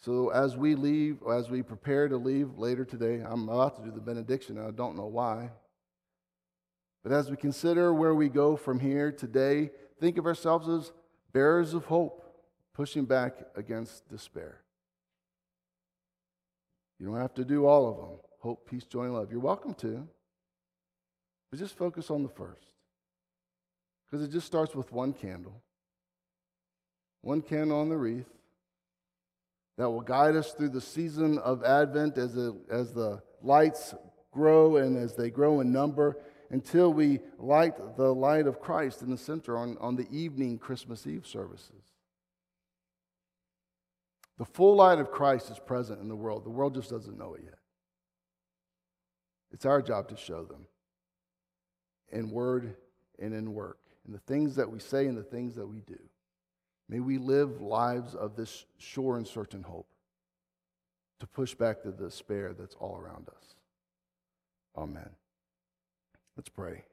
So 0.00 0.28
as 0.30 0.56
we 0.56 0.74
leave, 0.74 1.18
as 1.30 1.48
we 1.48 1.62
prepare 1.62 2.08
to 2.08 2.16
leave 2.16 2.58
later 2.58 2.84
today, 2.84 3.22
I'm 3.26 3.48
about 3.48 3.76
to 3.76 3.84
do 3.84 3.90
the 3.90 4.00
benediction. 4.00 4.58
I 4.58 4.70
don't 4.70 4.96
know 4.96 5.06
why. 5.06 5.50
But 7.02 7.12
as 7.12 7.30
we 7.30 7.36
consider 7.36 7.94
where 7.94 8.14
we 8.14 8.28
go 8.28 8.56
from 8.56 8.80
here 8.80 9.12
today, 9.12 9.70
think 10.00 10.18
of 10.18 10.26
ourselves 10.26 10.68
as 10.68 10.92
bearers 11.32 11.74
of 11.74 11.84
hope, 11.86 12.22
pushing 12.74 13.04
back 13.04 13.34
against 13.56 14.08
despair. 14.08 14.60
You 16.98 17.06
don't 17.06 17.20
have 17.20 17.34
to 17.34 17.44
do 17.44 17.66
all 17.66 17.88
of 17.88 17.96
them 17.96 18.18
hope, 18.44 18.68
peace, 18.68 18.84
joy, 18.84 19.04
and 19.04 19.14
love. 19.14 19.30
You're 19.30 19.40
welcome 19.40 19.72
to. 19.76 20.06
But 21.50 21.58
just 21.58 21.78
focus 21.78 22.10
on 22.10 22.22
the 22.22 22.28
first. 22.28 22.68
Because 24.14 24.28
it 24.28 24.30
just 24.30 24.46
starts 24.46 24.76
with 24.76 24.92
one 24.92 25.12
candle, 25.12 25.60
one 27.22 27.42
candle 27.42 27.80
on 27.80 27.88
the 27.88 27.96
wreath 27.96 28.30
that 29.76 29.90
will 29.90 30.02
guide 30.02 30.36
us 30.36 30.52
through 30.52 30.68
the 30.68 30.80
season 30.80 31.36
of 31.38 31.64
Advent 31.64 32.16
as, 32.16 32.32
the 32.32 32.56
as 32.70 32.92
the 32.92 33.20
lights 33.42 33.92
grow 34.30 34.76
and 34.76 34.96
as 34.96 35.16
they 35.16 35.30
grow 35.30 35.58
in 35.58 35.72
number 35.72 36.16
until 36.50 36.92
we 36.92 37.18
light 37.40 37.96
the 37.96 38.14
light 38.14 38.46
of 38.46 38.60
Christ 38.60 39.02
in 39.02 39.10
the 39.10 39.18
center 39.18 39.58
on, 39.58 39.76
on 39.80 39.96
the 39.96 40.06
evening 40.12 40.58
Christmas 40.58 41.08
Eve 41.08 41.26
services. 41.26 41.82
The 44.38 44.44
full 44.44 44.76
light 44.76 45.00
of 45.00 45.10
Christ 45.10 45.50
is 45.50 45.58
present 45.58 46.00
in 46.00 46.06
the 46.06 46.14
world. 46.14 46.44
The 46.44 46.50
world 46.50 46.76
just 46.76 46.90
doesn't 46.90 47.18
know 47.18 47.34
it 47.34 47.42
yet. 47.46 47.58
It's 49.50 49.66
our 49.66 49.82
job 49.82 50.08
to 50.10 50.16
show 50.16 50.44
them 50.44 50.66
in 52.12 52.30
word 52.30 52.76
and 53.18 53.34
in 53.34 53.54
work, 53.54 53.78
in 54.06 54.12
the 54.12 54.18
things 54.18 54.56
that 54.56 54.70
we 54.70 54.78
say 54.78 55.06
and 55.06 55.16
the 55.16 55.22
things 55.22 55.54
that 55.54 55.66
we 55.66 55.80
do. 55.80 55.98
May 56.88 57.00
we 57.00 57.18
live 57.18 57.60
lives 57.60 58.14
of 58.14 58.36
this 58.36 58.66
sure 58.78 59.16
and 59.16 59.26
certain 59.26 59.62
hope 59.62 59.88
to 61.20 61.26
push 61.26 61.54
back 61.54 61.82
the 61.82 61.92
despair 61.92 62.52
that's 62.52 62.74
all 62.74 62.96
around 62.96 63.28
us. 63.28 63.54
Amen. 64.76 65.10
Let's 66.36 66.48
pray. 66.48 66.84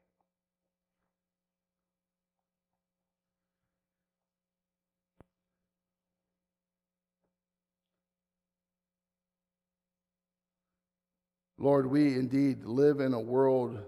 Lord, 11.58 11.86
we 11.86 12.16
indeed 12.16 12.64
live 12.64 13.02
in 13.02 13.14
a 13.14 13.20
world 13.20 13.80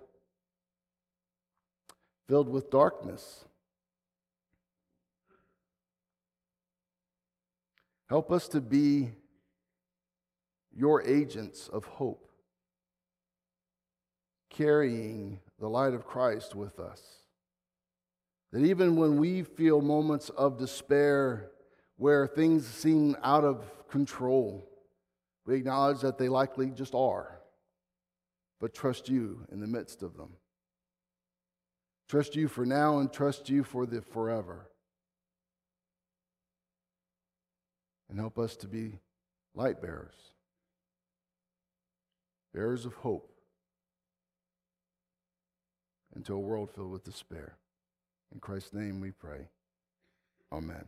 filled 2.28 2.50
with 2.50 2.70
darkness. 2.70 3.46
Help 8.10 8.32
us 8.32 8.48
to 8.50 8.62
be 8.62 9.12
your 10.76 11.02
agents 11.04 11.68
of 11.68 11.86
hope, 11.86 12.30
carrying 14.50 15.40
the 15.60 15.68
light 15.68 15.94
of 15.94 16.06
Christ 16.06 16.56
with 16.56 16.80
us. 16.80 17.02
That 18.52 18.64
even 18.64 18.96
when 18.96 19.18
we 19.18 19.44
feel 19.44 19.82
moments 19.82 20.30
of 20.30 20.60
despair 20.60 21.52
where 21.98 22.28
things 22.28 22.68
seem 22.68 23.16
out 23.24 23.44
of 23.44 23.66
control, 23.88 24.68
we 25.46 25.56
acknowledge 25.56 26.02
that 26.02 26.18
they 26.18 26.30
likely 26.30 26.70
just 26.70 26.94
are, 26.94 27.40
but 28.60 28.74
trust 28.74 29.10
you 29.10 29.46
in 29.52 29.60
the 29.60 29.68
midst 29.68 30.04
of 30.04 30.18
them. 30.18 30.34
Trust 32.14 32.36
you 32.36 32.48
for 32.48 32.64
now 32.64 33.00
and 33.00 33.12
trust 33.12 33.50
you 33.50 33.64
for 33.64 33.88
the 33.88 34.00
forever. 34.00 34.68
and 38.08 38.20
help 38.20 38.38
us 38.38 38.56
to 38.58 38.68
be 38.68 39.00
light 39.56 39.82
bearers. 39.82 40.14
bearers 42.54 42.86
of 42.86 42.94
hope 42.94 43.32
into 46.16 46.36
a 46.36 46.40
world 46.40 46.70
filled 46.70 46.92
with 46.92 47.04
despair. 47.04 47.56
In 48.32 48.40
Christ's 48.40 48.74
name 48.74 49.02
we 49.02 49.10
pray. 49.10 49.48
Amen. 50.52 50.86